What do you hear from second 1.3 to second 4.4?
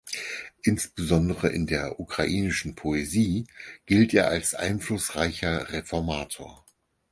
in der ukrainischen Poesie gilt er